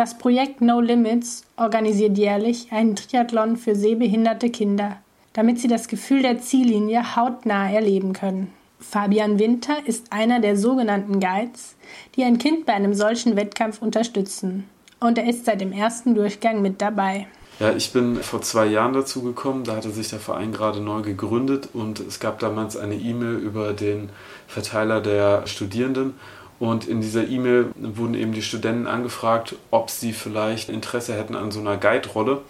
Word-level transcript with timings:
Das 0.00 0.16
Projekt 0.16 0.62
No 0.62 0.80
Limits 0.80 1.44
organisiert 1.58 2.16
jährlich 2.16 2.72
einen 2.72 2.96
Triathlon 2.96 3.58
für 3.58 3.76
sehbehinderte 3.76 4.48
Kinder, 4.48 4.96
damit 5.34 5.60
sie 5.60 5.68
das 5.68 5.88
Gefühl 5.88 6.22
der 6.22 6.40
Ziellinie 6.40 7.16
hautnah 7.16 7.70
erleben 7.70 8.14
können. 8.14 8.50
Fabian 8.78 9.38
Winter 9.38 9.76
ist 9.84 10.10
einer 10.10 10.40
der 10.40 10.56
sogenannten 10.56 11.20
Guides, 11.20 11.76
die 12.16 12.24
ein 12.24 12.38
Kind 12.38 12.64
bei 12.64 12.72
einem 12.72 12.94
solchen 12.94 13.36
Wettkampf 13.36 13.82
unterstützen. 13.82 14.64
Und 15.00 15.18
er 15.18 15.28
ist 15.28 15.44
seit 15.44 15.60
dem 15.60 15.70
ersten 15.70 16.14
Durchgang 16.14 16.62
mit 16.62 16.80
dabei. 16.80 17.26
Ja, 17.58 17.74
ich 17.74 17.92
bin 17.92 18.16
vor 18.22 18.40
zwei 18.40 18.64
Jahren 18.64 18.94
dazu 18.94 19.20
gekommen. 19.22 19.64
Da 19.64 19.76
hatte 19.76 19.90
sich 19.90 20.08
der 20.08 20.18
Verein 20.18 20.50
gerade 20.50 20.80
neu 20.80 21.02
gegründet 21.02 21.68
und 21.74 22.00
es 22.00 22.20
gab 22.20 22.38
damals 22.38 22.74
eine 22.78 22.94
E-Mail 22.94 23.34
über 23.34 23.74
den 23.74 24.08
Verteiler 24.48 25.02
der 25.02 25.46
Studierenden. 25.46 26.14
Und 26.60 26.86
in 26.86 27.00
dieser 27.00 27.26
E-Mail 27.26 27.72
wurden 27.74 28.14
eben 28.14 28.32
die 28.32 28.42
Studenten 28.42 28.86
angefragt, 28.86 29.56
ob 29.70 29.90
sie 29.90 30.12
vielleicht 30.12 30.68
Interesse 30.68 31.14
hätten 31.14 31.34
an 31.34 31.50
so 31.50 31.58
einer 31.58 31.78
Guide-Rolle. 31.78 32.42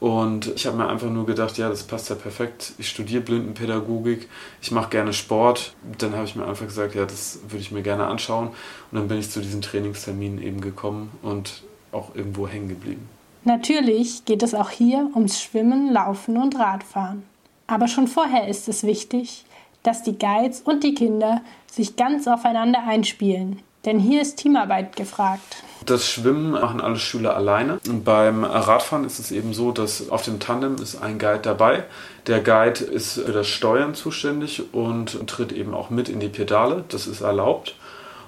Und 0.00 0.52
ich 0.54 0.64
habe 0.66 0.76
mir 0.76 0.88
einfach 0.88 1.10
nur 1.10 1.26
gedacht, 1.26 1.58
ja, 1.58 1.68
das 1.68 1.82
passt 1.82 2.08
ja 2.08 2.14
perfekt. 2.14 2.72
Ich 2.78 2.88
studiere 2.88 3.20
Blindenpädagogik, 3.20 4.28
ich 4.62 4.70
mache 4.70 4.90
gerne 4.90 5.12
Sport. 5.12 5.74
Dann 5.98 6.14
habe 6.14 6.24
ich 6.24 6.36
mir 6.36 6.46
einfach 6.46 6.66
gesagt, 6.66 6.94
ja, 6.94 7.04
das 7.04 7.40
würde 7.48 7.58
ich 7.58 7.72
mir 7.72 7.82
gerne 7.82 8.06
anschauen. 8.06 8.48
Und 8.48 8.98
dann 8.98 9.08
bin 9.08 9.18
ich 9.18 9.28
zu 9.28 9.40
diesen 9.40 9.60
Trainingsterminen 9.60 10.40
eben 10.40 10.60
gekommen 10.60 11.10
und 11.22 11.64
auch 11.90 12.14
irgendwo 12.14 12.46
hängen 12.46 12.68
geblieben. 12.68 13.08
Natürlich 13.44 14.24
geht 14.24 14.44
es 14.44 14.54
auch 14.54 14.70
hier 14.70 15.10
ums 15.14 15.42
Schwimmen, 15.42 15.92
Laufen 15.92 16.36
und 16.36 16.56
Radfahren. 16.56 17.24
Aber 17.66 17.88
schon 17.88 18.06
vorher 18.06 18.46
ist 18.46 18.68
es 18.68 18.84
wichtig, 18.84 19.44
dass 19.88 20.02
die 20.02 20.18
Guides 20.18 20.60
und 20.60 20.84
die 20.84 20.92
Kinder 20.92 21.40
sich 21.66 21.96
ganz 21.96 22.28
aufeinander 22.28 22.80
einspielen. 22.86 23.60
Denn 23.86 23.98
hier 23.98 24.20
ist 24.20 24.36
Teamarbeit 24.36 24.96
gefragt. 24.96 25.62
Das 25.86 26.06
Schwimmen 26.06 26.50
machen 26.50 26.82
alle 26.82 26.98
Schüler 26.98 27.34
alleine. 27.34 27.80
Und 27.88 28.04
beim 28.04 28.44
Radfahren 28.44 29.06
ist 29.06 29.18
es 29.18 29.30
eben 29.30 29.54
so, 29.54 29.72
dass 29.72 30.10
auf 30.10 30.22
dem 30.22 30.40
Tandem 30.40 30.76
ist 30.76 31.00
ein 31.00 31.18
Guide 31.18 31.40
dabei. 31.40 31.84
Der 32.26 32.40
Guide 32.40 32.84
ist 32.84 33.14
für 33.14 33.32
das 33.32 33.46
Steuern 33.46 33.94
zuständig 33.94 34.74
und 34.74 35.26
tritt 35.26 35.52
eben 35.52 35.72
auch 35.72 35.88
mit 35.88 36.10
in 36.10 36.20
die 36.20 36.28
Pedale. 36.28 36.84
Das 36.90 37.06
ist 37.06 37.22
erlaubt. 37.22 37.74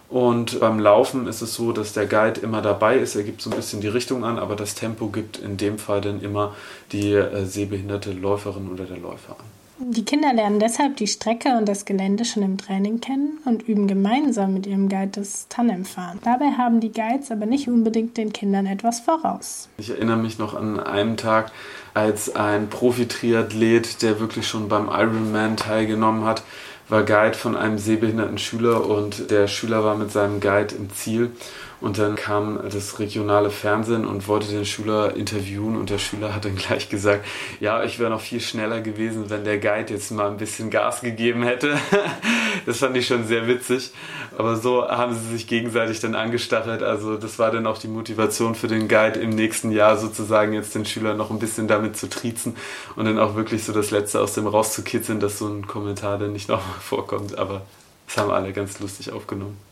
Und 0.09 0.61
beim 0.61 0.79
Laufen 0.79 1.27
ist 1.27 1.43
es 1.43 1.53
so, 1.53 1.73
dass 1.73 1.93
der 1.93 2.07
Guide 2.07 2.41
immer 2.41 2.63
dabei 2.63 2.97
ist. 2.97 3.17
Er 3.17 3.23
gibt 3.23 3.43
so 3.43 3.51
ein 3.51 3.57
bisschen 3.57 3.83
die 3.83 3.89
Richtung 3.89 4.25
an, 4.25 4.39
aber 4.39 4.57
das 4.57 4.75
Tempo 4.75 5.09
gibt 5.09 5.37
in 5.37 5.59
dem 5.59 5.79
Fall 5.79 6.01
dann 6.01 6.23
immer 6.23 6.55
die 6.93 7.13
äh, 7.13 7.45
sehbehinderte 7.45 8.13
Läuferin 8.13 8.73
oder 8.73 8.85
der 8.85 8.97
Läufer 8.97 9.33
an. 9.33 9.60
Die 9.83 10.05
Kinder 10.05 10.35
lernen 10.35 10.61
deshalb 10.61 10.99
die 10.99 11.07
Strecke 11.07 11.57
und 11.57 11.67
das 11.67 11.87
Gelände 11.87 12.27
schon 12.27 12.43
im 12.43 12.59
Training 12.59 13.01
kennen 13.01 13.39
und 13.47 13.67
üben 13.67 13.89
gemeinsam 13.89 14.53
mit 14.53 14.67
ihrem 14.67 14.91
Guide 14.91 15.13
das 15.13 15.49
Tandemfahren. 15.49 16.19
Dabei 16.23 16.51
haben 16.59 16.81
die 16.81 16.93
Guides 16.93 17.31
aber 17.31 17.47
nicht 17.47 17.67
unbedingt 17.67 18.19
den 18.19 18.31
Kindern 18.31 18.67
etwas 18.67 19.01
voraus. 19.01 19.71
Ich 19.79 19.89
erinnere 19.89 20.19
mich 20.19 20.39
noch 20.39 20.53
an 20.53 20.79
einen 20.79 21.17
Tag, 21.17 21.51
als 21.95 22.35
ein 22.37 22.69
Profi-Triathlet, 22.69 24.03
der 24.03 24.21
wirklich 24.21 24.47
schon 24.47 24.69
beim 24.69 24.89
Ironman 24.89 25.57
teilgenommen 25.57 26.25
hat, 26.25 26.43
war 26.91 27.05
Guide 27.05 27.35
von 27.35 27.57
einem 27.57 27.79
sehbehinderten 27.79 28.39
Schüler 28.39 28.85
und 28.85 29.31
der 29.31 29.47
Schüler 29.47 29.85
war 29.85 29.97
mit 29.97 30.11
seinem 30.11 30.41
Guide 30.41 30.75
im 30.75 30.91
Ziel. 30.91 31.31
Und 31.81 31.99
dann 31.99 32.15
kam 32.15 32.61
das 32.71 32.99
regionale 32.99 33.49
Fernsehen 33.49 34.07
und 34.07 34.29
wollte 34.29 34.49
den 34.49 34.67
Schüler 34.67 35.17
interviewen 35.17 35.77
und 35.77 35.89
der 35.89 35.99
Schüler 35.99 36.35
hat 36.35 36.45
dann 36.45 36.57
gleich 36.57 36.91
gesagt, 36.91 37.25
ja, 37.59 37.83
ich 37.85 37.99
wäre 37.99 38.11
noch 38.11 38.21
viel 38.21 38.41
schneller 38.41 38.83
gewesen, 38.83 39.31
wenn 39.31 39.45
der 39.45 39.59
Guide 39.59 39.95
jetzt 39.95 40.11
mal 40.11 40.29
ein 40.29 40.37
bisschen 40.37 40.69
Gas 40.69 41.01
gegeben 41.01 41.43
hätte. 41.43 41.79
das 42.67 42.79
fand 42.79 42.97
ich 42.97 43.07
schon 43.07 43.27
sehr 43.27 43.47
witzig. 43.47 43.93
Aber 44.37 44.57
so 44.57 44.89
haben 44.89 45.15
sie 45.15 45.33
sich 45.33 45.47
gegenseitig 45.47 46.01
dann 46.01 46.15
angestachelt. 46.15 46.83
Also 46.83 47.17
das 47.17 47.39
war 47.39 47.51
dann 47.51 47.67
auch 47.67 47.79
die 47.79 47.89
Motivation 47.89 48.55
für 48.55 48.69
den 48.69 48.89
Guide 48.89 49.21
im 49.21 49.31
nächsten 49.31 49.71
Jahr 49.71 49.97
sozusagen 49.97 50.53
jetzt 50.53 50.75
den 50.75 50.85
Schüler 50.85 51.15
noch 51.15 51.31
ein 51.31 51.39
bisschen 51.39 51.69
damit 51.69 51.97
zu 51.97 52.09
triezen 52.09 52.57
und 52.97 53.05
dann 53.05 53.19
auch 53.19 53.35
wirklich 53.35 53.65
so 53.65 53.73
das 53.73 53.91
Letzte 53.91 54.21
aus 54.21 54.35
dem 54.35 54.47
rauszukitzeln, 54.47 55.21
dass 55.21 55.39
so 55.39 55.49
ein 55.49 55.67
Kommentar 55.67 56.19
dann 56.19 56.33
nicht 56.33 56.49
nochmal 56.49 56.75
vorkommt. 56.81 57.39
Aber 57.39 57.63
das 58.07 58.17
haben 58.17 58.31
alle 58.31 58.53
ganz 58.53 58.81
lustig 58.81 59.13
aufgenommen. 59.13 59.70